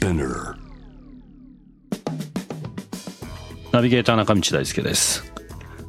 [0.00, 0.54] Spinner.
[3.70, 5.30] ナビゲーター中道大輔です。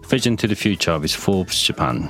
[0.09, 2.09] Vision to the Future with Forbes Japan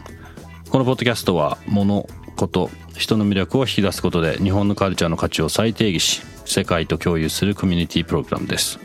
[0.72, 8.79] このポッドキャストは物こと人の魅力を引き出すことで日本のカルチャーの価値を再定義し世界と共有するコミュニティプログラムです。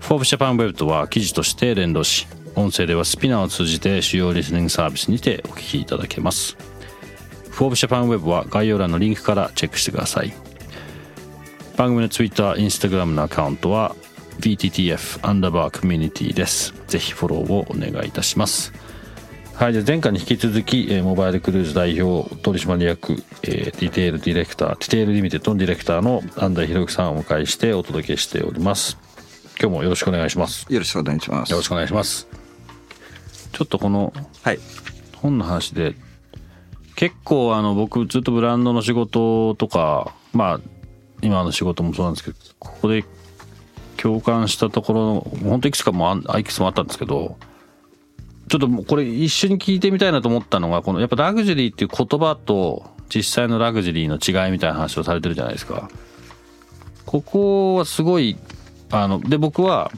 [0.00, 6.56] Forbes Japan Web とは記事として連動し音声ではスピナーを通じて主要リスニングサービスにてお聞きいただけます。
[7.50, 10.53] フォーブスジャパンウェブは概要欄のリンクからチェックしてください。
[11.76, 13.96] 番組の Twitter、Instagram のアカウントは
[14.38, 18.72] VTTF アンダーバーコミュニティですぜひフォローをお願いいたします
[19.54, 28.98] はい、じゃあ前回に引き続き、えーモバイルクルーズ代表取締役、えーディテールディレクター、ディテールリミテッドのディレクターの安西博之さんをお迎えしてお届けしております。
[29.60, 30.66] 今日もよろしくお願いします。
[30.68, 31.50] よろしくお願いします。
[31.50, 32.26] よろしくお願いします。
[33.52, 34.58] ちょっとこのはい。
[35.18, 35.94] 本の話で
[36.96, 40.60] 結構あの僕ずっとブランドの仕事とかまあ
[41.24, 43.04] 今の仕事もそうなんですけどここで
[43.96, 47.38] 共感したところの本当いくつかもあいくつもあったんですけど
[48.48, 55.88] ちょっとこれ一緒に聞いてみたいなと思ったのがこのやっぱラグジュリーっていう言葉と実際のラグジュリーの違いみたいな話をされてるじゃないですか。
[57.06, 58.36] ここはすごい
[58.90, 59.90] あので僕は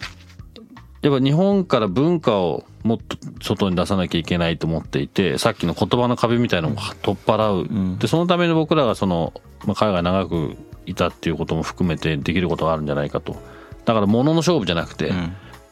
[1.02, 9.32] やっぱ日本から文化をもっと外に出さなきゃいけないと思っていてさっきの言葉の壁みたいなのを取っ払う、でそのために僕らがその、
[9.66, 10.56] まあ、海外長く
[10.86, 13.36] いたっていうことも含めてできることがあるんじゃないかと。
[13.84, 15.12] だから物の勝負じゃなくて、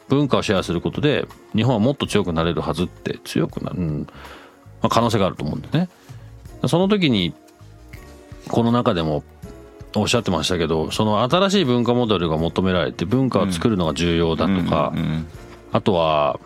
[0.07, 4.07] 文化をシェアすることで日本はもっと強くなれるはずって強くなる、うん。
[4.81, 5.89] まあ、可能性があると思うんでね。
[6.67, 7.33] その時に
[8.47, 9.23] この中でも
[9.95, 15.27] おっしゃってましたけどその新しい文化モデルが求められて文化を作るのが重要だとか、うん。
[15.71, 16.39] あとは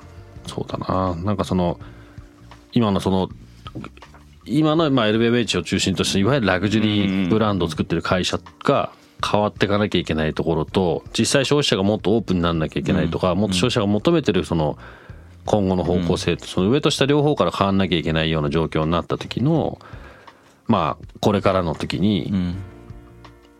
[0.47, 1.15] そうだな。
[1.15, 1.79] なんかその
[2.71, 3.29] 今のその
[4.45, 8.91] 今のまあ LVMH を中心としたいわゆるラグジュリーブランドを作ってる会社が
[9.25, 14.77] 変わっていかなきゃいけないところと実際消費者がもっとオープンにならなきゃいけないとか、もっと消費者が求めてるその
[15.45, 19.79] 今後の方向性とその上と下両方から変わんなきゃいけないような状況になった時の
[20.67, 22.31] まあこれからの時に、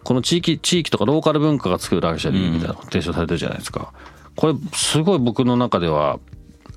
[0.03, 3.93] この地域地域とかローカル文化が作るラグジュアリーみたいなのが提唱されてるじゃないですか。
[4.35, 6.19] これすごい僕の中では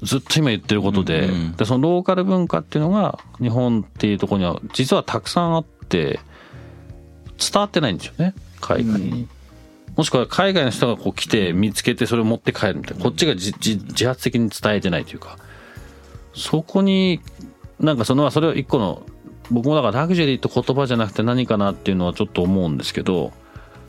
[0.03, 6.19] ずっと今言ってることで,、でそのローカル文化っていうのが日本っていうところには実はたくさんあって
[7.39, 9.29] 伝わってないんですよね海外に。
[9.97, 13.03] もしくは海外の人がこう来て見つけてそれを持って帰るみたいな。
[13.03, 15.39] こっちがじじ自発的に伝えてないというか。
[16.35, 17.21] そこに
[17.79, 19.03] なんかそのそれを一個の
[19.51, 23.33] 僕もだからラグジュアリーって言葉じゃなくて何かなっていうのはちょっと思うんですけど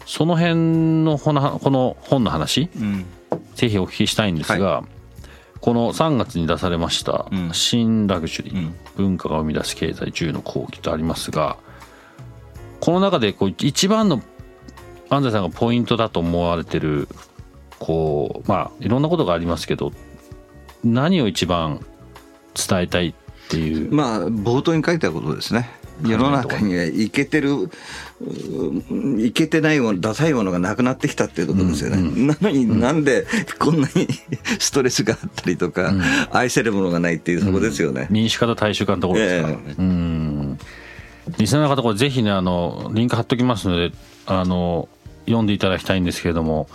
[0.06, 3.06] その辺のこの本の話、ん。
[3.56, 4.84] ぜひお聞きしたいんですが、
[5.64, 11.56] この3月に出されました「新ラグジュリー、文化が生み出す経済10の講義」とありますが
[12.82, 14.22] この中でこう一番の
[15.10, 17.08] 安西さんがポイントだと思われてる
[17.80, 19.94] こうまあいろんなことがありますけど
[20.84, 21.80] 何を一番
[22.56, 23.14] 伝えたいっ
[23.48, 23.90] ていう？
[23.90, 25.70] まあ冒頭に書いたことですね。
[26.06, 27.70] 世の中にはイケてる、う
[29.20, 32.28] イケてないもの、ダサいものがなくなってきたっていうことですよね。
[32.28, 33.26] なのになんで
[33.60, 34.08] こんなに
[34.60, 35.94] ストレスがあったりとか、
[36.32, 38.08] 愛せるものがないっていうそこですよね。
[38.10, 39.48] 民主化と大衆化のところですか。
[39.50, 39.76] ら、え。
[39.78, 40.60] うん。
[41.38, 43.92] リスナーの方これぜひねあのリンク貼っときますので
[44.26, 44.90] あの
[45.26, 46.68] 読んでいただきたいんですけれども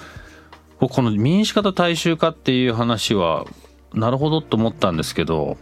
[0.80, 3.44] 僕この民主化と大衆化っていう話は
[3.92, 5.58] なるほどと思ったんですけど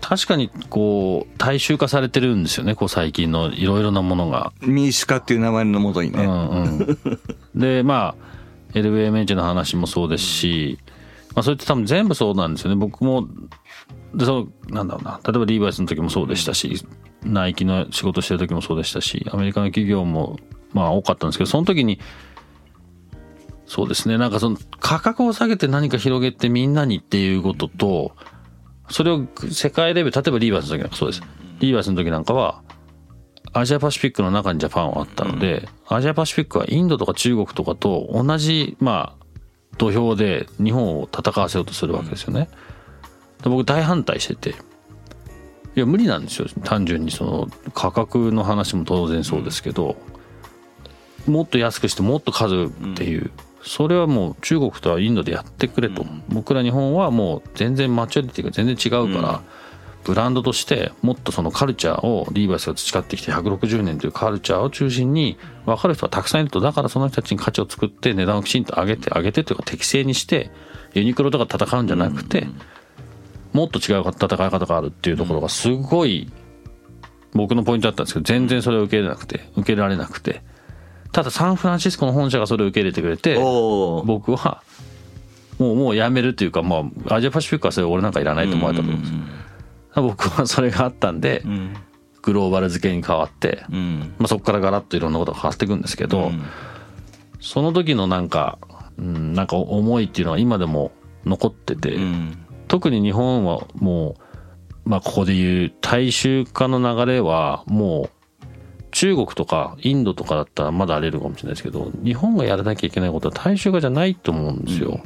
[0.00, 4.52] 確かにこう大衆化されてるんですよねこう最近のいろいろなものが。
[4.60, 6.24] 民主化っていう名前のもとにね。
[6.24, 6.98] うんうん、
[7.54, 10.78] でまあ LVMH の話もそうですし、
[11.34, 13.26] まあ、それって多分全部そうなんですよね僕も
[14.14, 16.86] でそのなんだろうな例えばリーバイスの時もそうでしたし
[17.24, 20.38] ナイキの仕事してる時もそうでしたしアメリカの企業も
[20.72, 22.00] まあ多かったんですけどその時に
[23.66, 28.12] そうですねなんかその価格を下げて何か広げてみんなにっていうことと
[28.90, 31.22] それを世界レベル例えばリーバイスの時なんかそうです。
[31.60, 32.62] リーバイスの時なんかは
[33.52, 39.26] アジアパシフィックの中にジャパンはあったので、アジアパシフィックはインドとか中国とかと同じ、まあ、
[39.78, 42.50] 土俵で日本を戦わせようとするわけですよね。
[43.42, 46.48] で僕大反対してて、いや、無理なんですよ。
[46.64, 49.96] 単純にその価格の話も当然そうですけど、
[51.26, 53.30] もっと安くしてもっと数っていう、
[53.66, 56.06] それはもう中国とはインドでやってくれと。
[56.28, 59.42] 僕ら日本はもう全然マチュアリティが全然違うから、
[60.06, 70.52] ブランドとしてもっとそのカルチャーをリーバイスが培ってきて160年というカルチャーを中心に分かる人がたくさんいるとだからその人たちに価値を作って値段をきちんと上げて上げてというか適正にして
[70.94, 72.46] ユニクロとか戦うんじゃなくて
[73.52, 76.30] もっと違う戦い方があるっていうところがすごい
[77.32, 80.40] 僕のポイントだったんですけど全然それを受け入れなくて受け入れられなくて
[81.16, 84.62] ただサンフランシスコの本社がそれを受け入れてくれて僕は
[85.58, 89.14] もうもうやめるというかまあアジアパシフィックはそれ俺なんかいらないと思われたと思うんです。
[89.14, 91.74] よ僕はそれがあったんでうん。
[92.20, 94.14] グローバル付けに変わって、うん。
[94.18, 96.42] まあ、そこからガラッといろんなことが変わっていくんですけど、うん。
[97.40, 98.58] その時のなんか、
[98.98, 100.90] うん、なんか思いっていうのは今でも
[101.24, 102.36] 残ってて、うん。
[102.66, 104.16] 特に日本はも
[104.84, 108.15] う、まあここで言う大衆化の流れはもう
[108.96, 115.00] 中国とかインドとかだったらまだあれるかもしれないですけど、日本がやらなきゃいけないことは大衆化じゃないと思うんですよ。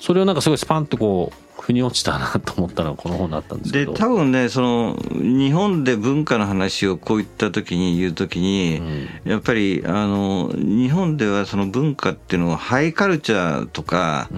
[0.00, 3.92] それをなんかすごいスパンとこう、腑に落ちたなと思ったのがこの本だったんですけど。
[3.92, 8.80] で多分ねその日本で文化の話をこういった時に言う時に、
[9.24, 14.28] やっぱりあの日本ではその文化っていうのはハイカルチャーとか、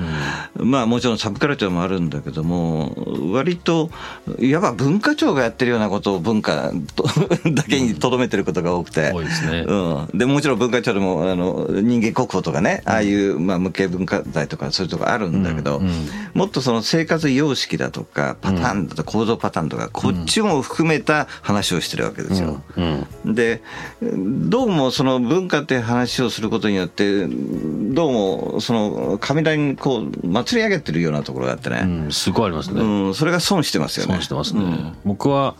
[0.55, 2.95] まあもちろんサブカルチャーもあるんだけども
[3.33, 3.91] 割と
[4.39, 7.05] いわば文化庁がやってるようなことを文化と
[7.53, 9.65] だけにとどめてることが多くて、多いですね。
[9.67, 15.93] うん、でもちろん文化庁でもあの人間国宝とかね、ああいう、まあ、無形文化財とかそういうとこあるんだけど、うんうん。
[16.35, 22.63] もっとその生活様式だとかパターンだとか構造パターンとか、こっちも含めた話をしてるわけですよ。
[22.77, 23.35] うん。
[23.35, 23.63] で
[24.03, 32.81] どうもその文化って話をすることによってどうもその雷にこう祭り上げてるようなところがあってね、うん、すごいありますね。
[32.81, 34.15] うんそれが損してますよね。
[34.15, 35.57] 損してますね、僕は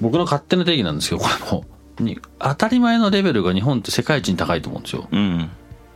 [0.00, 1.64] 僕の勝手な定義なんですけどこれも。
[1.98, 5.08] に当たり前のレベルが日本って世界一に高いと思うんですよ。
[5.10, 5.50] うん。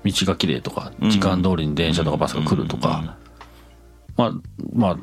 [0.05, 3.17] 道が綺麗とかうん時間通りに電車とかバスが来るとか、
[4.21, 4.33] まあ
[4.75, 4.97] まあ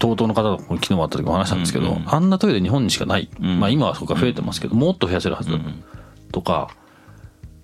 [0.00, 3.60] TOTO の方と昨日も会った時も話したんですけど、あんなトイレ日本にしかない、ん。
[3.60, 5.58] まあ今はそこが増えてますけどもっと増やせるはずだ
[6.32, 6.42] と。
[6.42, 6.68] か、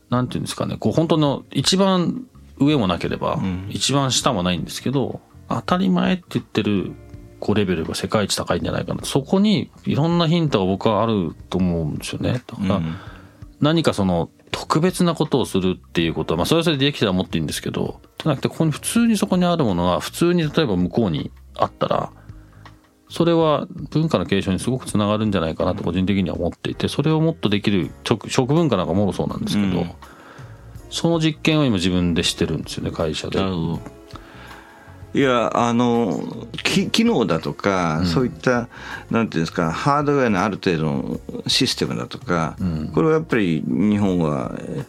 [0.08, 0.76] なんていうんですかね。
[0.78, 2.24] こう本当の一番
[2.58, 6.92] 上もなければ、一番下もないんですけど当たり前って言ってる
[7.40, 9.04] こうレベルが世界一高いんじゃないかな。
[9.04, 12.32] そこにいろんなヒントが僕はあると思うんですよね。
[12.32, 12.80] だから、
[13.60, 22.12] 何かその特別なことをするっていうことは、まあそれはそれでできたらもっといいんですけど、じゃなくてここに普通にそこにあるものが普通に例えば向こうにあったら、
[23.08, 29.90] それは文化の継承にすごくつながるんじゃないかなと個人的には思っていて、それをもっとできる食食文化なんかもろそうなんですけど、うん
[30.92, 33.40] その実験を今自分でしてるんですよね、会社で。
[33.40, 33.80] なるほど。
[35.14, 38.68] いや、あの、き機能だとか、そういった、
[39.10, 42.56] なんていうんですか、ハードウェアのある程度のシステムだとか、
[42.94, 44.84] これはやっぱり日本は、え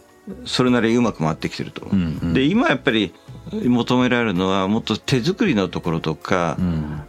[0.46, 1.84] それなりにうまく回ってきてると。
[1.94, 2.32] んうん。
[2.32, 3.12] で、今やっぱり
[3.52, 6.56] 求められるのは、もっと手作りのところとか、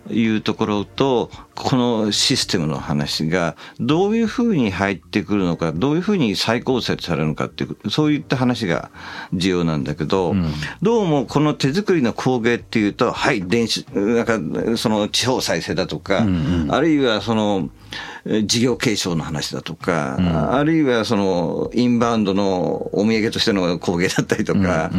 [0.10, 8.92] いうところと、このシステムの話が、どういうふうに入ってくるのか、どういうふうに再構成されるのかっていう、そういった話が
[9.34, 10.36] 重要なんだけど、
[10.82, 16.26] どうもこの手作りの工芸っていうと、はい、電子、なんか、その地方再生だとか、
[16.70, 20.18] あるいはその、え事業継承の話だとか、
[20.58, 24.90] あるいはその、インバウンドのお土産としての工芸だったりとか、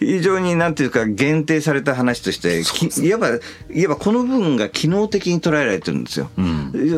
[0.00, 3.28] 非常になんていうか限定された話として、きいわば、
[3.72, 6.28] いわばこの部分が機能的に捉えられてるんですよ。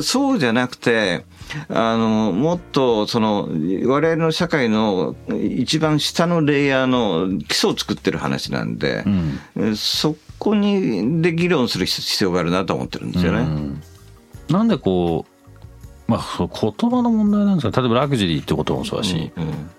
[0.03, 1.27] そうじゃなくて、
[1.69, 3.49] あの、もっと、その、
[3.85, 9.05] 我々の社会の一番下のレイヤーの基礎を作ってる話なんで、
[9.57, 13.47] えそこにで議論する必要があるなと思ってるんですよね。
[14.49, 15.34] なんでこう、
[16.07, 19.71] まあ、そう言葉の問題なんですけど、例えばラグジュリーってこともそうだし、うん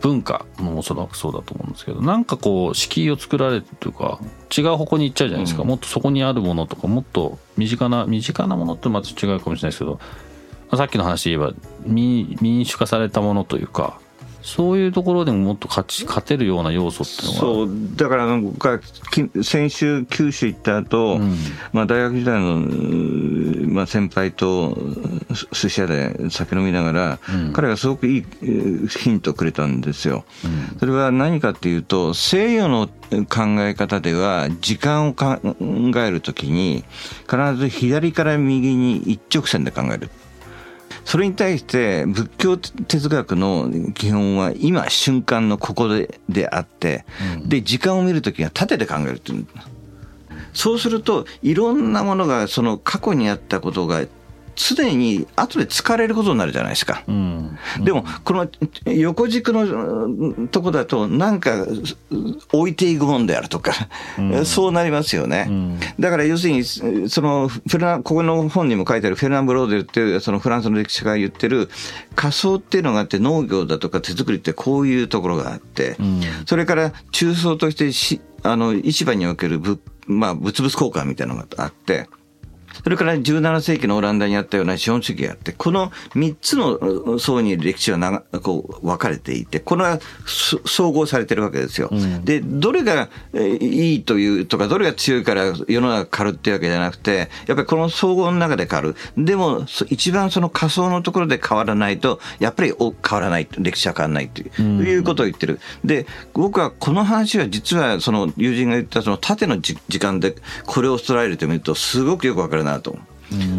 [0.00, 4.18] 文化もおそらくそうだと思うんですけどなんかこう敷居を作られてというか
[4.56, 9.98] 違う方向に行っちゃうじゃないですか、もっとそこにあるものとかもっと身近な身近なものってまた違うかもしれないですけど、ま
[10.70, 14.00] あさっきの話で言えば民民主化されたものというか
[14.42, 21.36] そういうところでももっと勝ち勝てるような要素っていうのがそう、だから僕はき先週九州行った後、ん
[21.72, 22.60] まあ大学時代の、
[23.72, 24.76] まあ先輩と
[25.34, 27.18] す寿司屋で酒飲みながら、
[27.52, 30.24] 彼がすごくいいえーヒントをくれたんですよ。
[30.78, 32.88] それは何かっていうと、西洋の
[33.28, 36.84] 考え方では時間を考えるときに
[37.28, 40.10] 必ず左から右に一直線で考える。
[41.10, 47.04] それに対して仏教哲学の基本は今瞬間のここでであって、
[47.46, 49.44] で時間を見るときは縦で考えるっていう
[50.52, 54.06] そうするといろんなものがその過去にあったことが
[54.60, 57.02] 常に後で疲れることになるじゃないですか。
[57.08, 57.58] うん。
[57.82, 58.48] でも、この
[58.86, 60.08] 横軸のう
[60.42, 61.66] んとこだと、なんか
[62.52, 63.72] 置いていくもんであるとか、
[64.44, 65.78] そうなりますよね。
[65.98, 71.70] だから要するに、そのフェルナ、ここの本にも書いてあるフェルナン・ブローデルっていう、そのフランスの歴史家が言ってる
[72.14, 75.96] 仮想っていうのがあって、農業だとか手作りってこういうところがあって、
[76.46, 82.08] それから中層としてし、あの、市場におけるぶ、まあ、物々交換みたいなのがあって、
[82.82, 91.88] それから17世紀のオランダにあったような資本主義があって、この3つの層に歴史はなこう分かれていて、これは総合されてるわけですよ。
[91.90, 98.96] うん、で、どれがいいというとか、どれが強いから世の中変わるっていうわけじゃなくて、やっぱりこの総合の中で変わる。
[99.16, 103.48] でも、一番その仮想のところで変わらないと、やっぱり変わらない。
[103.58, 105.60] 歴史は変わらないという,、いうことを言ってる。
[105.84, 110.34] で、僕はこの話は実はその友人が言ったその縦の時間で
[110.66, 112.98] これを捉えると見ると、すごくよくわかるなと。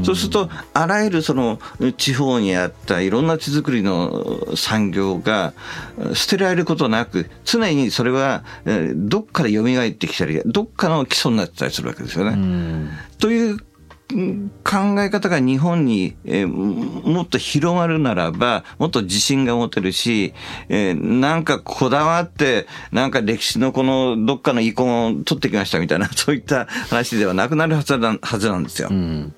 [0.03, 1.59] そうすると、あらゆるその
[1.95, 5.53] 地方にあったいろんな地づくりの産業が
[6.13, 8.43] 捨てられることなく、常にそれは
[8.95, 12.89] どっかで蘇ってきたり、どっかの基礎になってたりするわけですよね。
[13.17, 13.59] という
[14.63, 20.33] 考え方が日本に、えー、もっと広まるならば、もっと自信が持てるし、
[20.69, 28.89] えー、なんかこだわって、なんか歴史のこのどっかの遺恨を取ってきましたみたいな、 そういった話ではなくなるはずなはずなんですよ。
[28.91, 29.33] うん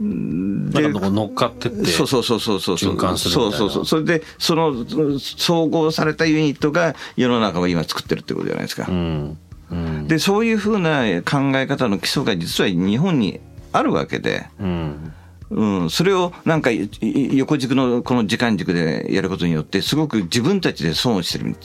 [0.00, 2.78] うん、で乗っかってってそうそうそうそうそう。
[2.78, 3.86] そうそうそう。
[3.86, 4.84] それでその
[5.18, 9.38] 総合されたユニットが世の中を今作ってるってことじゃないですか、うん
[9.72, 13.40] うん、でそういうふうな考え方の基礎が実は日本に
[13.72, 15.12] あるわけで、うん。
[15.50, 21.56] うん、それをなんか横軸のこの時間軸でやることによってすごく自分たちで損をしてる。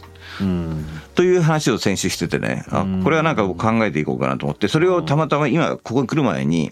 [0.42, 0.86] うん、
[1.16, 6.72] という話を先週しててね、あこれはなんか考えていこうかなと思って、それをたまたま今ここに来る前に、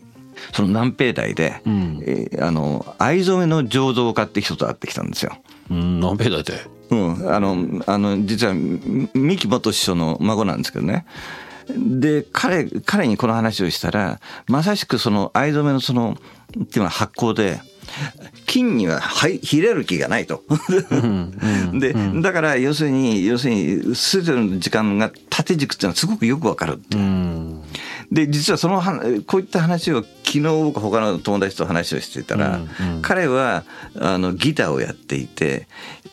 [0.54, 5.38] その南平台で、うん、えー、あの藍染めの醸造家って人と会ってきたんですよ。
[5.70, 6.76] うん、南平台で。
[6.92, 11.06] うん、あのあの実は三木元首相の孫なんですけどね。
[11.68, 17.60] で彼彼にこの話をしたらまさしくその藍染めのそのっていうのは発酵で
[18.46, 20.44] 金にはヒレる気がないと
[21.74, 26.98] で、だから要するに要するに全ての時間が縦軸っていうのはすごくよくわかるって。
[28.12, 28.82] で実はその
[29.26, 33.64] こういった話を昨日僕他の友達と話をしてたら、うんうん、彼は
[34.00, 35.68] あのギターをやっていて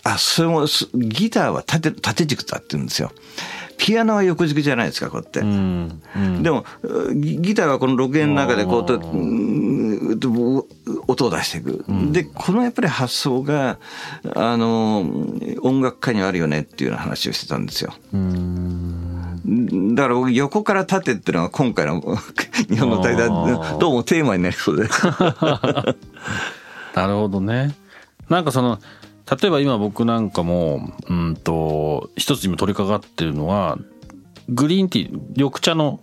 [0.04, 3.12] あそれもギターは縦縦軸だって言うんですよ。
[3.78, 6.64] ピアノは横軸じゃないですかこうやって、うんうん、でも
[7.16, 8.82] ギターはこの録音の中でこう
[11.08, 13.78] 音を出していく、うん、でこのやっぱり発想が
[14.36, 15.00] あの
[15.62, 17.92] 音楽家にはあるよねっていうような話をしてたんですよ。
[19.44, 22.00] だから僕横から縦っていうのは今回の
[22.70, 24.88] 日本の対談どうもテーマになりそうで
[26.94, 27.74] なるほどね。
[28.28, 28.78] なんかその
[29.30, 33.78] 例えば今僕なんかもうんと一つ今取り掛かってるのは
[34.48, 36.00] グリーンティー緑茶の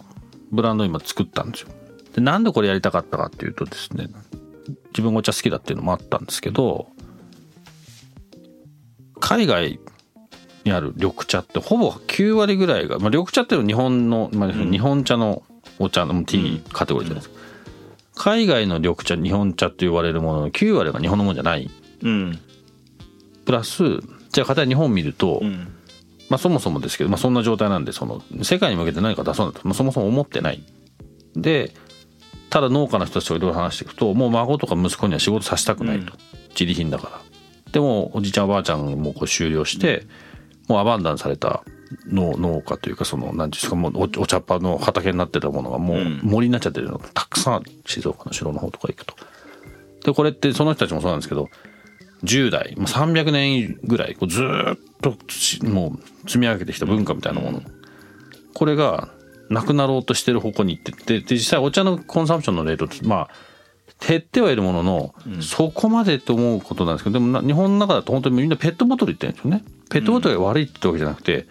[0.52, 1.70] ブランドを今作ったんですよ。
[2.16, 4.08] でなんでこれやりたかったかっていうとですね
[4.92, 6.88] 自分お茶好きだっていうのもあったんですけど
[9.20, 9.80] 海外
[10.70, 15.44] にある緑茶ってほぼ9割ぐらいが、まあ、緑茶っていうのは日本の、まあ、日本茶の
[15.80, 17.42] お茶のティーカテゴリーじゃないですか、
[18.16, 21.70] 海外の緑茶日本茶って言われるものの9割が日本のものじゃない、
[22.04, 22.40] うん、
[23.46, 23.84] プラス
[24.32, 25.74] じゃあ片や日本見ると、うん、
[26.30, 30.64] まあ、そもそもですけど、まあ、そんな状態なんでその世界に向けて何か出そうなんて、まあ、そもそも思ってない。
[31.36, 31.74] で
[32.50, 36.14] ただ農家の人たちといろいろ話していくともう孫とか息子には仕事させたくないと、
[36.50, 37.22] 自利品だから。
[37.72, 40.08] でもおじいちゃんおばあちゃんもこう終了して、
[40.70, 41.64] もうアバンダンされた
[42.08, 49.16] 農農家というかその何ですかもうお茶っ葉の畑になってたものがもう森になっちゃってるのがたくさん静岡の城の方とか行くと。
[50.06, 51.50] でこれってその人たちもそうなんですけど
[52.24, 54.46] 10代300年ぐらいこうずっ
[55.02, 55.16] と
[55.66, 57.62] もう積み上げてきた文化みたいなもの
[58.54, 59.10] これが
[59.50, 63.30] なくなろうとしてる方向に行っててで実際お茶のコンサンプションのレートってまあ
[64.06, 69.64] 減ってはいるものの、うん、そこまでと思うことなんですけどでも日本の中だと本当にみんなペットボトル言ってるんですよね。
[69.90, 71.48] ペットボトルが悪いってわけじゃなくて、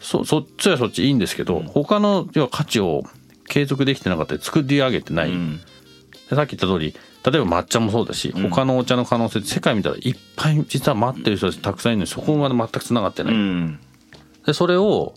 [0.00, 3.04] そそっちはそっちいいんですけど、他の要は価値を
[3.48, 5.60] 継続できてなかったり作り上げてない、うん、
[6.30, 13.78] さっき言った通り例えば抹茶もそうだし、他のお茶の可能性世界見たらいっぱい実は待ってる人たちたくさんいるのにそこまで全くつながってない、うん、
[14.46, 15.14] でそれを、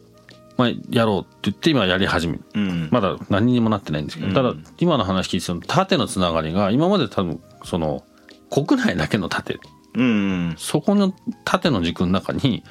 [0.57, 8.03] まあ、やろうって言って今やり始める、うん、まだ何にもなってないんですけど、ただ今の話聞いてその縦のつながりが今まで多分その
[8.49, 9.59] 国内だけの縦
[9.95, 12.63] うん、そこの縦の軸の中に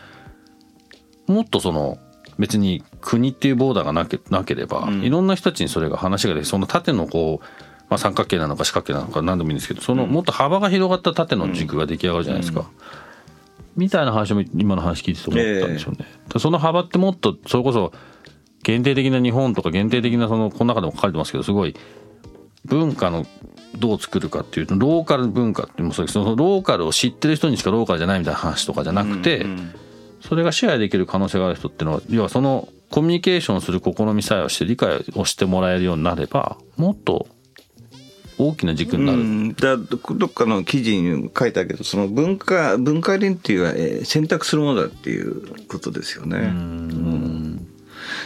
[1.26, 1.98] もっとその
[2.38, 7.46] 別に国っていうボーダーがなけなければ、うん、いろんな人たちにそれが話ができその縦のこう、
[7.88, 12.60] まあ、三角形なのか四角形なのか何でもいいんですけどそのもっと幅が広がった縦の軸が出来上がるじゃないですか。
[12.60, 12.66] うん、
[13.76, 16.06] みたいな話も今の話聞いてて思ったんでしょうね。
[16.28, 17.92] えー、その幅ってもっとそれこそ
[18.62, 21.74] 限定的な日本とか限定的なそのこの中でも書かれてますけどすごい
[22.64, 23.26] 文化の
[23.76, 29.74] どう作るかっていうとローカル文化ってもそうですそのローカルを知ってる人にしかローカルじゃないみたいな話とかじゃなくて、うんうん、
[30.20, 37.26] それがシェアできる可能性がある人っていうのは要はそのコミュニケーションする試みさえをして理解をしてもらえるようになればもっと
[38.38, 39.18] 大きな軸になる。
[39.18, 46.38] うん、だどっかの記事に書いたけどその文化文化アイデンティティは、えー選択するものだっていうことですよね。
[46.38, 47.71] うん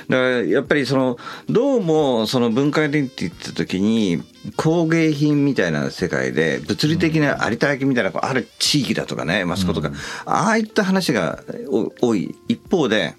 [0.08, 1.18] だからやっぱりその
[1.48, 4.22] どうもその文化アイデンティティって時に
[4.56, 9.90] 工芸品みたいな世界で物理的な有田焼みたいなこうある地域だとかねマスコとか、
[10.24, 13.14] ああいった話がお多い一方で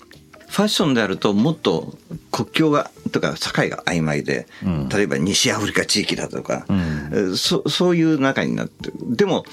[0.48, 1.98] ファッションであるともっと
[2.32, 4.48] 国境がとか境が曖昧で、
[4.90, 8.94] 例えば西アフリカ地域だとか、えーそそういう中になってる。
[9.16, 9.46] でも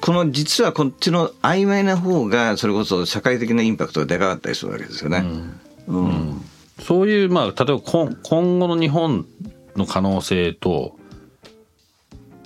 [0.00, 5.18] この実はこっちの曖昧な方がそれこそ社会的なインパクトがでかかったりするわけですよね。
[5.18, 5.60] うん
[6.80, 9.26] そういう、まあ、例えば今今後の日本
[9.76, 10.96] の可能性と、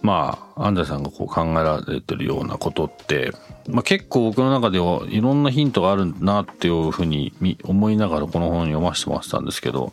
[0.03, 3.33] まあ、安西さんがこう考えられてるようなことって、
[3.69, 9.93] まあ、結構僕の中ではいろんなヒントがあるなっていうふうにみ思いながらこの本読ませてもらってたんですけど、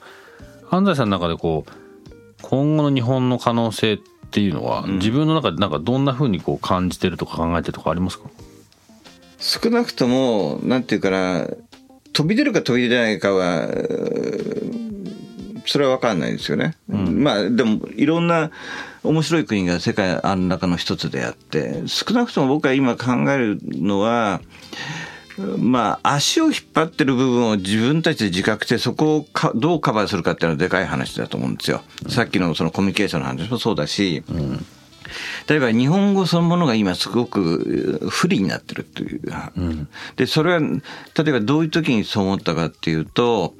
[0.69, 1.71] 安西さんの中でこう、
[2.41, 3.99] 今後の日本の可能性っ
[4.29, 8.29] ていうのは、自分の中でなんかどんなふうにこう感じてるとか考えてるとかありますか？
[9.39, 11.47] 少なくともなんていうかな
[12.13, 13.67] 飛び出るか飛び出ないかは
[15.65, 16.75] それは分かんないですよね。
[16.87, 18.51] まあでもいろんな
[19.03, 24.41] 面白い国が世界ある中の一つであって少なくとも僕は今考えるのは
[25.57, 31.83] まあ足を引っ張ってる部分を自分たちで自覚してそこをかどうカバーするかっていうのはでかい話だと思うんですよ。
[32.07, 34.23] さっきのそのコミュニケーションの話もそうだし、
[35.47, 39.21] 例えば日本語そのものが今すごくえー不利になってるっていう。
[40.15, 40.79] で、それは、例
[41.27, 43.55] えばどういう時にそう思ったかっていうと、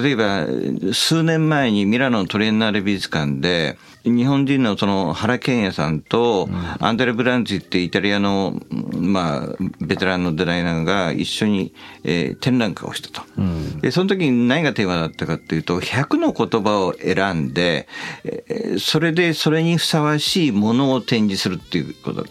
[0.00, 0.46] 例えば
[0.92, 8.60] 数年前にミラノのトレーナーレ美術館で、日本人のその原健也さんと、アンドレ・ブランチってイタリアの、
[8.98, 11.72] まあ、ベテランのデザイナーが一緒に、
[12.04, 13.22] えー展覧会をしたと。
[13.80, 17.88] で、その時に何がテーマだったかっていうと、100の言葉を選んで、
[18.24, 22.26] えーそれでそれにふさわしいものを展示するっていうこと。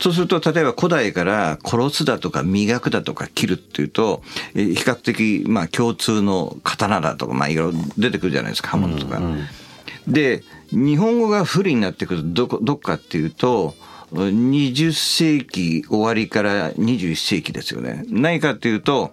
[0.00, 4.22] そうすると、例えば古代から殺すだとか磨くだとか切るっていうと、
[4.54, 9.20] えー比較的、まあ共通の刀だとか、まあいろいろ出てくるじゃないですか、刃物とか。
[10.06, 13.74] で、日本語が不利になってくるとどこ、どっかっていうと、
[14.12, 18.04] 20世紀終わりから21世紀ですよね。
[18.08, 19.12] 何かっていうと、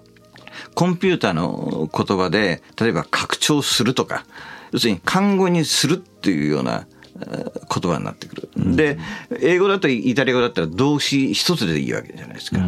[0.73, 4.25] コンピューターの言葉で、例えば拡張するとか、
[4.71, 6.87] 要するに漢語にするっていうような
[7.17, 8.49] えー言葉になってくる。
[8.75, 8.97] で、
[9.41, 12.59] 英語だとイタリア語だったら動詞一つでいいわけじゃないですか。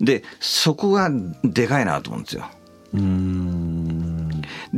[0.00, 1.10] で、そこが
[1.44, 2.46] でかいなと思うんですよ。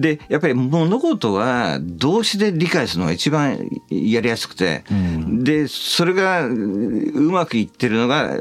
[0.01, 3.59] で、やっぱり物事は動詞で理解するのが一番
[3.91, 4.85] やりやすくて、
[5.29, 6.51] で、それがう
[7.31, 8.37] まくいってるのが、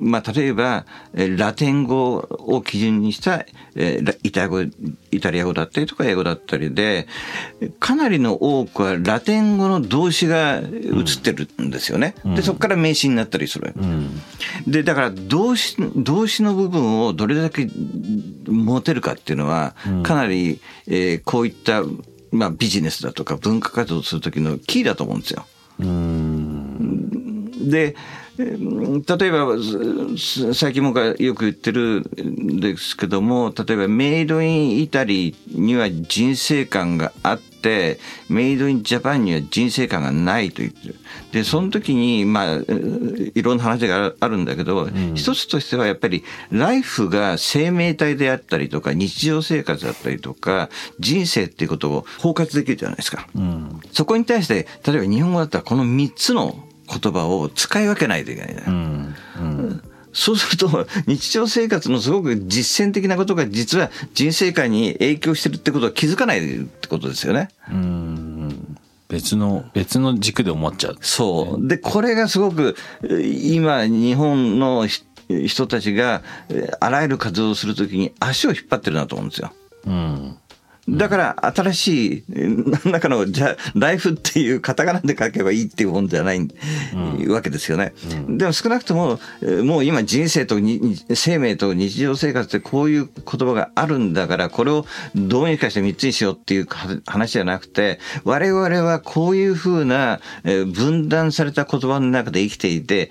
[0.00, 3.44] まあ、例えば、えーラテン語を基準にした、
[4.22, 7.06] イタリア語、イタリア語だったりとか英語だったりで、
[7.78, 12.14] かなりの多くはラテン語の動詞が映ってるんですよね。
[12.24, 13.74] で、そこから名詞になったりする。
[14.66, 17.68] で、だから動詞、動詞の部分をどれだけ
[18.46, 21.82] 持てるかっていうのは、かなり、えーこういった、
[22.30, 25.46] まあ、ビジネスだとか文化活動をする時のキーだと思うんですよ。
[27.68, 27.96] で、
[28.38, 29.56] えー例えば、
[30.18, 37.55] す最近僕がよく言ってるんですけども、例えばメイドインイタリーには人生観があって、
[38.28, 40.96] メイドインジャパンには人生観がないと言ってる。
[41.32, 53.28] で、その時に、まあ、えーいろんな話があるんだけど、一つとしてはやっぱり、ライフが生命体であったりとか、日常生活だったりとか、人生っていうことを包括できるじゃないですか。
[53.92, 56.56] そこに対して、例えば日本語だったらこの3つの
[56.88, 58.70] 言葉を使い分けないといけないじゃない。
[60.16, 67.50] そうすると、日常生活のすごく実践的なことが実は人生観に影響してるってことは気づかないってことですよね。
[69.08, 71.68] 別の別の軸で思っちゃうそう。
[71.68, 79.52] で、これがすごく、えー今、日本のひ人たちが、えーあらゆる活動をするときに足を引っ張ってるなと思うんですよ。
[79.86, 80.36] うん
[80.88, 86.48] だから、新しい、えー何らかの、じゃあ、ライフっていうカタカナで書けばいいっていうもんじゃない、
[87.28, 87.92] わけですよね。
[88.28, 90.56] でも少なくとも、えーもう今人生と
[91.14, 103.10] 生命と日常生活ってこういう言葉があるんだから、これをどうにかして3つにしようっていうか話じゃなくて、我々はこういうふうな、えー分断された言葉の中で生きていて、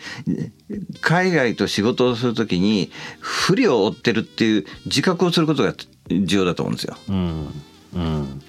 [1.02, 5.74] 海外と仕事をするときに不利を負ってるっていう自覚をすることが
[6.10, 6.98] 重要だと思うんですよ。
[7.10, 7.64] うん
[7.96, 8.42] うん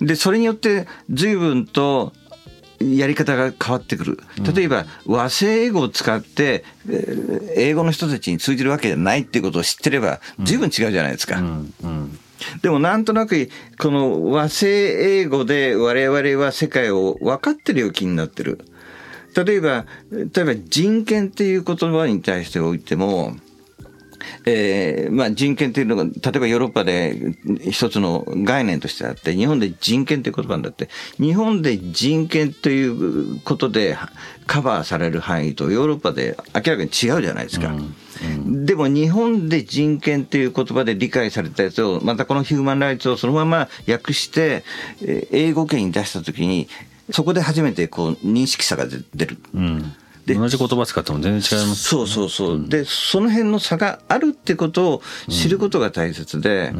[0.00, 2.12] で、それによって随分と
[2.80, 4.18] やり方が変わってくる。
[4.54, 11.38] 例えば、和製英語を使って、えー英語の人たちに通じるわけじゃないっていうことを知ってれば、随分違うじゃないですか。
[11.38, 12.18] うんうん
[12.60, 13.48] でもなんとなく、
[13.78, 18.58] この和製英語で我々は世界を分かってるよう気になってる。
[19.36, 23.36] 例えば、例えば人権っていう言葉に対しておいても、
[24.44, 27.34] えーまあ、人権っていうのが、例えばヨーロッパで
[27.70, 33.96] 一つの概念としてあって、日本で人権っていう言葉になって、日本で人権ということで
[34.46, 37.68] カバーされる範囲とヨーロッパで明らかに違うじゃないですか。
[37.68, 44.64] うんうん、でも日本で人権っていう言葉で理解されたやつを、またこのヒューマンライツをそのまま訳して、
[45.00, 46.68] 英語圏に出したときに、
[47.10, 49.38] そこで初めてこう認識差が出る。
[49.54, 49.92] うん
[50.26, 56.72] で同じ言葉使っても全然違います、そうそうそう、うん、でその辺の差があるってことを知ることが大切で、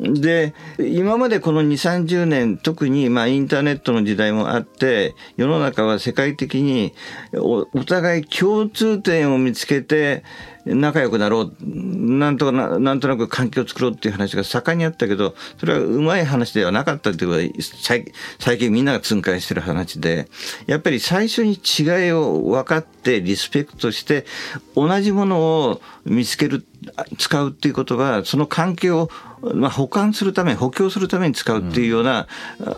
[0.00, 6.92] うん、で今までこの2 3 0年特にまあインターネットの時代もあって世の中は世界的に
[7.34, 10.24] お互い共通点を見つけて
[10.64, 17.48] 仲良くなろう、なんとかな、なんとなく環境を作ろうっていう話が盛んにあったけど、それはうまい話ではなかったっていうことは、
[18.38, 20.28] 最近みんなが痛快してる話で、
[20.66, 24.24] やっぱり最初に違いを分かって、リスペクトして、
[24.76, 26.64] 同じものを見つける、
[27.18, 29.10] 使うっていうことは、その関係を
[29.42, 32.28] まあ、保管するため、補強するために使うっていうような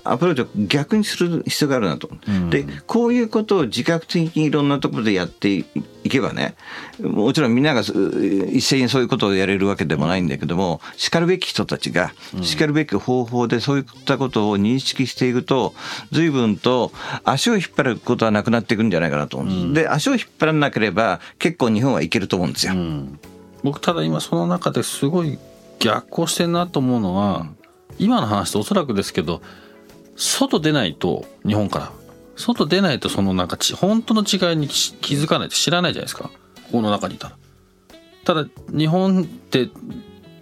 [0.03, 2.09] アプローチを逆にする必要があるなと。
[2.27, 5.65] うん、で、こういうことを自覚的にいろんなところでやってい
[6.09, 6.55] けばね、
[7.03, 15.75] もちろんみんなが一斉にそういうことをやれるわけでもないんだけども、叱るべき人たちが、叱るべき方法でそういったことを認識していくと、
[16.13, 16.93] 随分と
[17.25, 19.67] 足を引っ張ることはなくなっていくんじゃないかなと思うんです。
[19.67, 22.73] うん、で、足を引っ張らなければ結構日本はいけると思うんですよ。
[22.73, 23.19] うん、
[23.65, 25.39] 僕ただ今その中ですごい
[25.81, 27.47] 逆行してんなと思うのは、
[27.99, 29.43] 今の話とおそらくですけど
[30.17, 31.93] 外出ないと日本から
[32.37, 36.31] 外出ないとそのなんか本当の違いに気づかないと知らないじゃないですかこ
[36.73, 37.37] この中にいたら。
[38.25, 39.69] ただ日本って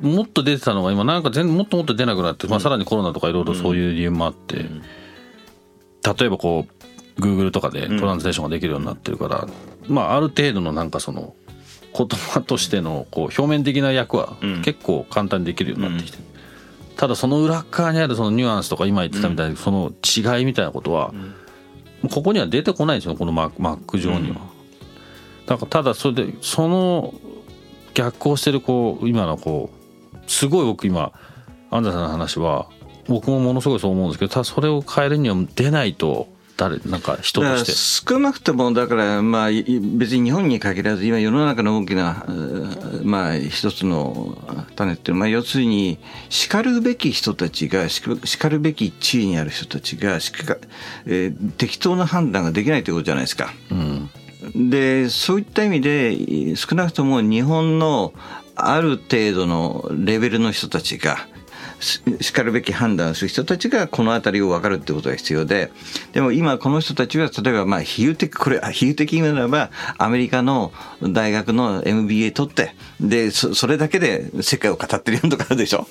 [0.00, 6.66] もっと出てたのが今なんか全もっともっと出なくなって、まあ、さらにコロナとかいろいろそういう理由もあって、例えばこ
[7.16, 9.46] う Google とかでトランスレーションができるようになってるから、
[9.88, 11.34] まあある程度のなんかその
[11.96, 21.12] 言葉としてのこう表面的な役は結構簡単にできるようになってきて、うん、ただその裏側にあるそのニュアンスとか今言ってたみたいにその違いみたいなことは、
[22.10, 24.36] ここには出てこないんですよこのマック上には。
[25.46, 27.14] だからただそれでその
[27.94, 29.70] 逆行してるこう今のこ
[30.14, 31.12] うすごい僕今
[31.70, 32.68] 安西さんの話は
[33.08, 36.28] 僕もものすごいそう思うんですけどただそれを変えるには出ないと
[36.62, 37.72] 誰なんか人として
[38.12, 42.24] 少なくともだからまあ別に日本に限らず今世の中の大きな
[43.02, 44.38] まあ一つの
[44.76, 45.98] 種っていうのは、まあ、要するに
[46.28, 50.56] 叱るべき人たちが叱るべき地位にある人たちがしか、
[51.06, 53.52] えー、適当な判断ができないということじゃないですか。
[53.70, 54.10] うん
[54.56, 58.12] でそういった意味で少なくとも日本の
[58.56, 61.28] ある程度のレベルの人たちが
[61.82, 65.72] しかるべき判断をする人たちがこの辺りを分かるってことが必要で、
[66.12, 75.86] でも今この人たちは例えばまあ比喩的、これ比喩的ならばアメリカの大学の MBA 取って、で、そそれだけで世界を語ってるようなとこあるでしょ？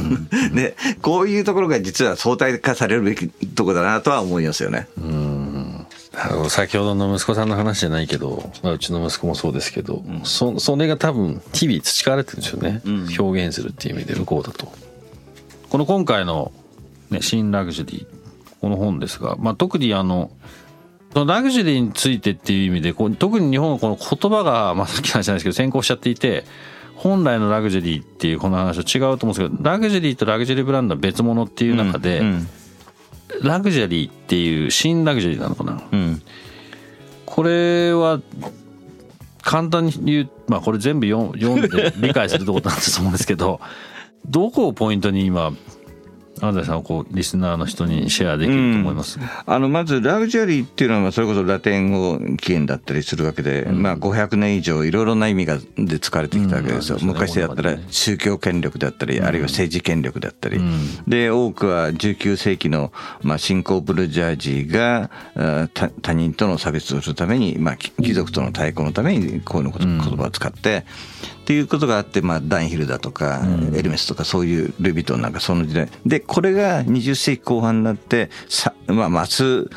[0.54, 4.88] で、こういうところが実は相対化されるべきところだなとは思いますよね。
[4.98, 5.86] うん
[6.18, 14.72] あの先ほどの息子さんの話じゃないけど、まあ、うちの息子もそうですけど、うん、そそれが多分日々培われてるんですよね、うん、表現するっていう意味で向こうだと。
[15.76, 16.52] この今回の、
[17.10, 20.30] ね、新ラグジュリーこの本ですが、まあ、特にあの
[21.12, 26.44] そのラグジュリーについてっていう意味でこう特に日本はこの言葉が、まあ、さっきの話じゃないですけど先行しちゃっていて
[26.94, 36.22] 本来のラグジュリーっていうこの話と違うと思うんですけどラグジュリーとラグジュリーブランドは別物っていう中で、うんうん、ラグジュアリーっていう新ラグジュリーなのかな、うん、
[37.26, 38.22] これは
[39.42, 43.60] 簡単に言うまあこれ全部読んで理解するところなんだと思うんですけど
[44.28, 45.52] どこをポイントに今
[46.40, 60.60] 安西さんはこうリスナーの人にシェアできると思います、うん、あのまずラグジュアリーっていうのはそれこそラテン語起源だったりするわけで、うん、まあ500年以上いろいろな意味がで使われてきたわけですよ、うん、昔だったら宗教権力だったり、あるいは政治権力だったり、
[61.06, 65.10] で多くは19世紀の、まあ、新興ブルジャージーが
[66.02, 70.84] 他人との差別をするために、まあ、貴族との対抗のためにこういう言葉を使って
[71.46, 73.40] っていうことがあって、まあ、ダンヒルだとか、
[73.72, 75.88] エルメスとかそういうルビトンなんかその時代。
[76.04, 79.70] でこれが20世紀後半になってさ、まあ、マス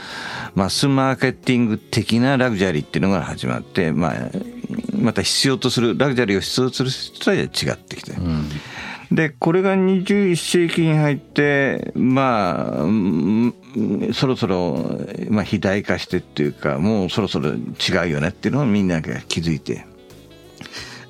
[0.56, 4.14] マスマーケティング的なラグジュアリーっていうのが始まって、まあ、
[4.96, 8.14] また必要とするラグジュアリーを必要とする人たちは違ってきて。
[8.14, 8.50] うん。
[9.12, 19.86] で、これが21世紀に入って、まあ、そろそろ、まあ、肥大化してっていうか、もうそろそろ違うよねっていうのをみんなが気づいて、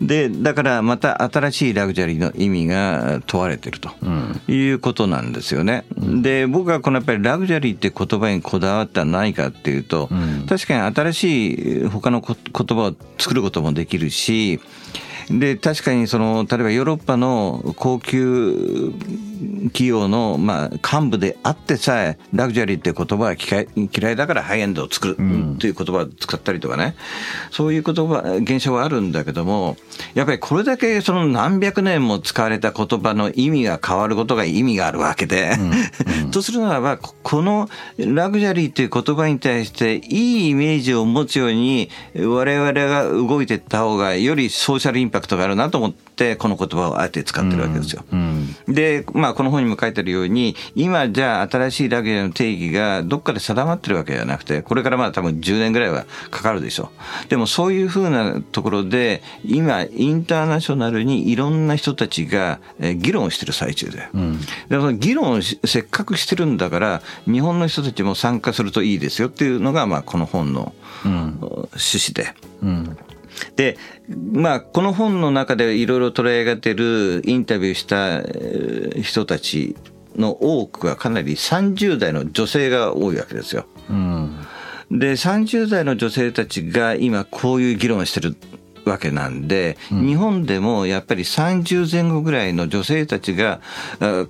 [0.02, 3.90] でだからまた新しいラグジュアリーの意味が問われてると
[4.52, 5.86] いうことなんですよね。
[5.98, 10.10] で僕はこのやっぱりラグジュアリーって言葉にこだわった何かっていうと、
[10.48, 12.38] 確かに新しい他の言
[12.78, 14.60] 葉を作ることもできるし
[15.30, 18.94] で確かにその例えばヨーロッパの高級
[19.68, 25.16] 企業の、まあ、幹部であってさえラグジュアリーって言葉は嫌いだからハイエンドを作る
[25.60, 26.96] という言葉を使ったりとかね、
[27.52, 29.78] そういう言葉現象はあるんだけども
[30.14, 36.24] やっぱりこれだけその何百年も使われた言葉の意味が変わることが意味があるわけで、うん。
[36.26, 48.04] うん、 とするならばこのラグジュアリーという言葉に対していいイメージを持つように我々が動いていった方がよりソーシャルインパクトがあるなと思ってこの言葉をあえて使ってるわけですよ。
[48.12, 48.20] うん
[48.68, 56.92] うん、で、まあ、この本にも書いてあるように今じゃあ新しいラグジュアリーの定義がどっかで定まってるわけじゃなくてこれからまあ多分10年ぐらいはかかるでしょ
[57.26, 57.30] う。
[57.30, 64.10] でもそういうふうなところで今インターナショナルにいろんな人たちが議論してる最中で。
[64.14, 72.34] うん、でその議論をせっかくしてるんだから日本の人たちも参加するといいですよっていうのがまあこの本の趣旨で。
[72.62, 72.98] うん
[73.56, 73.78] で、
[74.10, 79.76] まあ、この本の中でいろいろ捉えがてるインタビューした人たち
[80.16, 83.66] の多くはかなり30代の女性が多いわけですよ。
[83.90, 84.38] うん、
[84.92, 88.36] で、30代の女性たちが今こういう議論をしてる
[88.86, 93.62] わけなんで、うん、日本でもやっぱり30前後ぐらいの女性たちが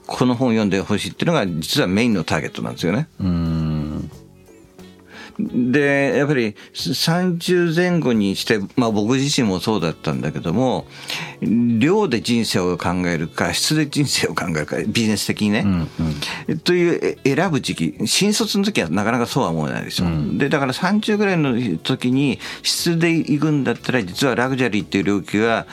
[0.07, 3.07] この本を読んでほしいっていうのが実はメインのターゲットなんですよね。
[3.19, 3.68] うん
[5.39, 10.85] で、やっぱり30前後にして、まあ僕自身もそうだったんだけども、
[11.41, 15.63] 量で人生を考えるか、質で人生を考えるか、ビジネス的にね。
[15.65, 15.87] うん
[16.49, 20.05] うん、という選ぶ時期、新卒の時はなかなかそうは思えないでしょ。
[20.05, 25.67] うん、で、だから30ぐらいの時に質で行くんだったら、実はラグジュアリーっていう領域は、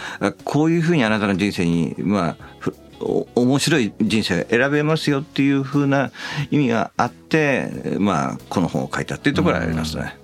[0.44, 2.56] こういうふうにあなたの人生に、まあ、
[3.00, 6.10] 面白い人生が選べますよっていうふうな
[6.50, 10.16] 意味があって、まあ、この本を書いたっていうところがありますね。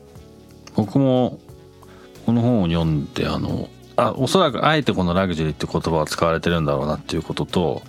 [0.74, 1.38] 僕も
[2.24, 7.82] この本を読んであのあおそらくあえてこのラグジュアリーって言葉は使われてるんだろうなっていうことと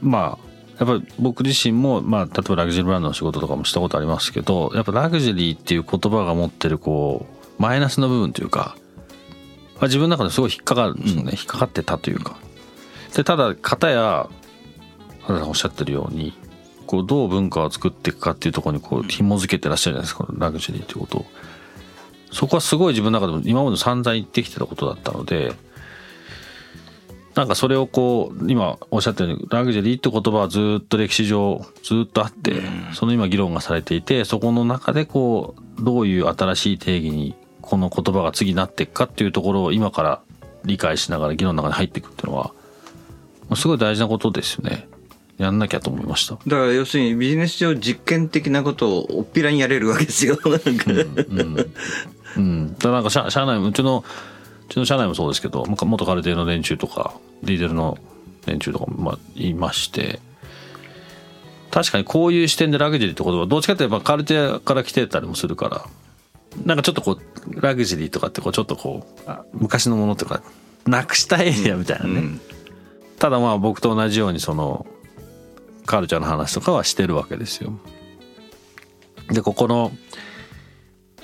[0.00, 0.46] まあ
[0.78, 7.26] やっぱり僕自身も、まあ、例えばラグジュアリーブランドの仕事とかもしたことありますけどやっぱラグジュアリーっていう言葉が持ってるこ
[7.58, 8.76] うマイナスの部分というか、
[9.76, 12.38] まあ、自分の中ですごい引っかかるんですよね、うん、引っかかってたというか
[13.16, 14.28] でただ片や
[15.22, 16.34] 原さんおっしゃってるように
[16.86, 21.26] こうどう文化を作っていくかっていうところにこう紐付けてらっしゃるじゃないですかラグジュアリーっていうことを。
[22.30, 25.54] そこはすごい自分の中でも今まで散々言ってきてたことだったので
[27.34, 32.60] なんかそれをこう今おっしゃったようにラグジュアリーって言葉はずっと歴史上ずっとあって
[32.92, 40.20] その今議論がされていてそこの中でこうどういう新しい定義にこの言葉が次なっていくかっていうところを今から
[40.64, 42.52] 理解しながら議論の中に入っていくっていうのは
[43.54, 44.88] すごい大事なことですよね。
[45.38, 46.34] やんなきゃと思いました。
[46.34, 50.38] だから要するにビジネス上実験的なことをおっぴらにやれるわけですよ。
[50.44, 50.90] なんか。
[50.90, 51.72] うん、
[52.36, 52.78] うん。
[52.78, 54.02] だなんか社社内、うちの、
[54.68, 57.98] うちの社内もそうですけど、元カルテの連中とか、リーデルの
[58.46, 60.20] 連中とかも、まあ、いまして、
[61.70, 65.84] 確かにこういう視点でラグジュアリーってことは、どっちかっていうとカルテから来てたりもするから、
[66.64, 70.42] なんかちょっとこう、ラグジュアリーとかってこう、ちょっとこう、昔のものとか、
[70.86, 72.12] なくしたエリアみたいなね。
[72.12, 72.40] うん
[73.18, 74.86] ただまあ僕と同じようにその
[75.86, 77.78] カルチャーの話とかはしてるわけですよ。
[79.28, 79.92] でここの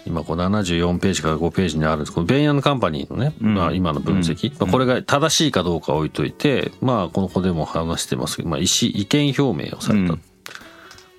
[0.05, 10.18] 今こう74ページから5ページにあるこのベイヤンカンパニーのね、うん、まあ、今の分析、うん、これが正しいかどうか置いといて、まあこの子でも話してますけど、まあ、意思意見表明をされた、うん、ちょっ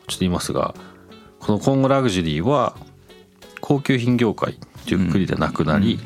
[0.07, 0.75] と言いますが
[1.39, 2.75] この今後ラグジュアリーは
[3.61, 5.99] 高級品業界ゆっくりでなくなり、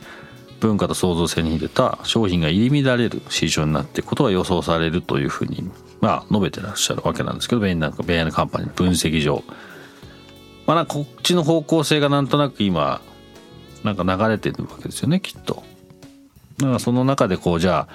[0.59, 5.69] 文化と創造性に出た商品が入り乱れる市場になっていくことが予想されるというふうに、
[6.01, 9.43] まあ、述べてらっしゃるわけなんですけどベイナベイナカンパニーの分析上。
[10.65, 13.01] まあ、なんかこっちの方向性がなんとなく今
[13.83, 15.63] なんか流れてるわけですよねきっと。
[16.57, 17.93] だからその中でこうじゃあ、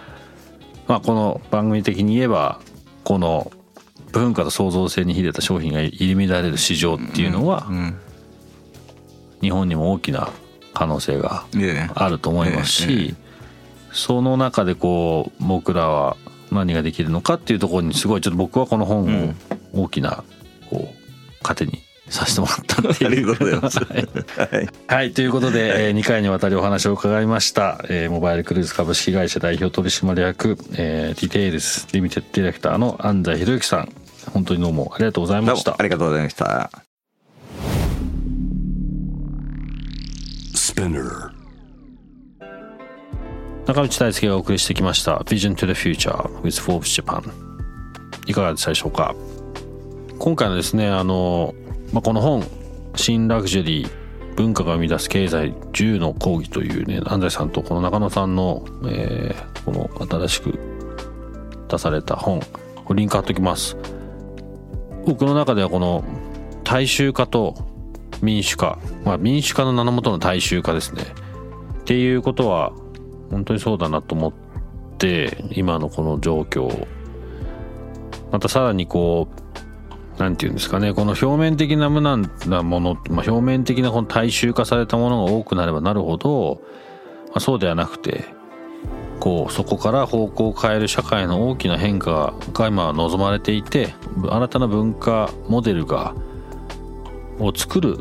[0.88, 2.60] まあ、この番組的に言えば
[3.04, 3.52] この
[4.12, 7.66] 文化と創造性に秀でた商品が入り乱れる市場っていうのは、
[9.40, 10.28] 日本にも大きな
[10.72, 11.44] 可能性が
[11.94, 13.14] あると思いますし、
[13.92, 16.16] その中でこう僕らは
[16.50, 20.24] 何ができるのかっていうところにすごいちょっと僕はこの本を大きな
[20.70, 23.10] こう糧にさせてもらったっていう。
[23.12, 23.78] ありがとうございます。
[23.78, 33.92] はい、はい、ということで、えー、2回にわたりお話を伺いました、えー、モバイルクルーズ株式会社代表取締役、えー、ディテールスリミテッドディレクターの安西博之さん。
[34.30, 35.74] 本当にどうもありがとうございました。
[35.78, 36.91] ありがとうございました
[40.82, 41.30] Spinner
[43.66, 47.30] 中道大輔がお送りしてきました Vision to the Future with Forbes Japan
[48.26, 49.14] いかがでしたでしょうか？
[50.18, 51.54] 今回のですねあの、
[51.92, 52.44] まあ、この本
[52.96, 60.58] 新ラグジュリー文化が生み出す経済10の講義というね安西さんとこの中野さんの、えー、この新しく
[61.68, 62.40] 出された本
[62.94, 63.76] リンク貼っときます。
[65.06, 66.04] 僕の中ではこの
[66.64, 67.54] 大衆化と
[68.22, 71.02] 民主化、まあ、民主化の名のもとの大衆化ですね。
[71.80, 72.72] っていうことは
[73.30, 74.32] 本当にそうだなと思っ
[74.98, 76.86] て今のこの状況
[78.30, 79.28] またさらにこ
[80.16, 86.62] うなんていうんですかね、この表面的な無難なもの、まあ、表面的なこの大衆化されたものが多くなればなるほど、
[87.28, 88.24] まあ、そうではなくて、
[89.20, 93.94] こう、そこから方向を変える社会の大きな変化が今望まれていて、
[94.28, 96.14] 新たな文化モデルが、
[97.44, 97.98] を作る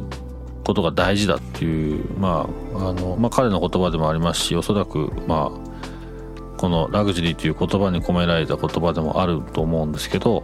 [0.63, 10.43] ことが大事だっていう、まあ、あの、まあ、彼の言葉でもありますし、おそらく、まあ、このラグジュリーという言葉に込められた言葉でもあると思うんですけど、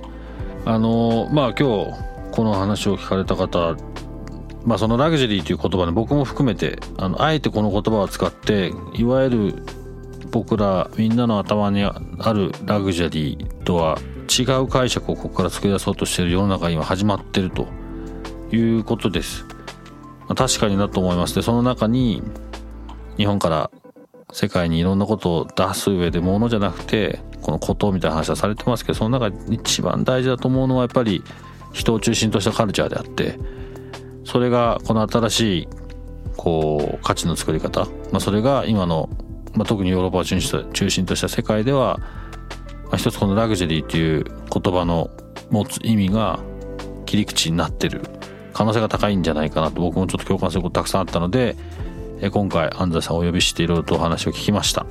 [0.67, 1.93] あのまあ今日
[2.31, 3.77] この話を聞かれた方
[4.65, 9.63] まあそのラグジュリーという言葉で僕も含めてあのあえてこの言葉を使っていわゆる
[10.29, 11.93] 僕らみんなの頭にあ
[12.33, 17.65] るラグジュアリーとは違う解釈をここから作り出そうとしている世の中が今始まってると。
[18.51, 19.45] いうことです。
[20.27, 22.21] まあ、確かになと思いますでその中に
[23.17, 23.71] 日本から
[24.31, 31.23] 世界にいろんなことを出す上でものじゃなくてこのことみたいな話はされてますけどその中で一番大事だと思うのはやっぱり
[31.71, 33.39] 人を中心としたカルチャーであって
[34.25, 35.67] それがこの新しい
[36.35, 39.09] こう価値の作り方、まあ、それが今の、
[39.55, 41.97] まあ、特にヨーロッパを中心とした世界では、
[42.85, 45.09] まあ、一つこのラグジュアリーという言葉の
[45.49, 46.39] 持つ意味が
[47.05, 48.01] 切り口になってる
[48.57, 51.55] 可能性が高いんじゃないかなと僕もちょっと共感することたくさんあったので
[52.31, 54.87] 今回安西さんをお呼びしていろいろとお話を聞きました。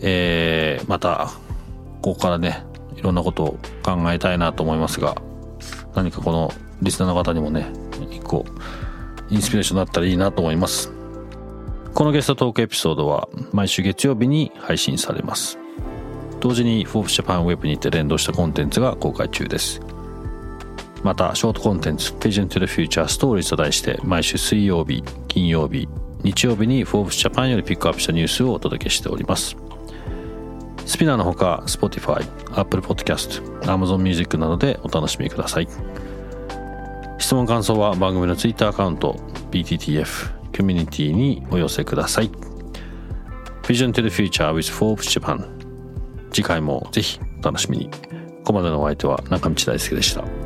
[0.00, 1.30] えー、また、
[2.00, 2.64] ここからね、
[2.96, 5.20] いろんなことを考えたいなと思いますが、
[5.94, 7.70] 何かこのリスナーの方にもね、
[8.10, 8.46] 一個、
[9.28, 10.90] インスピレーションになったらいいなと思います。
[11.92, 15.58] このゲストトークエピソードは毎週月曜日に配信されます。
[16.40, 19.82] 同時に Forbes Japan Web にて連動したコンテンツが公開中です。
[21.06, 25.88] また、ショートコンテンツ Vision to the Future Stories と題して毎週水曜日、金曜日、
[26.24, 29.56] 日曜日に Forbes Japan よりピックアップしたニュースをお届けしております。
[30.84, 32.26] スピナーのほか Spotify、
[32.58, 35.68] Apple Podcast、Amazon Music などでお楽しみください。
[37.18, 39.14] 質問感想は番組の Twitter アカウント
[39.52, 42.30] BTTF コミュニティにお寄せください。
[43.62, 45.46] Vision to the Future with Forbes Japan
[46.32, 47.90] 次回もぜひお楽しみに。
[47.90, 50.45] ここまでのお相手は中道大輔でした。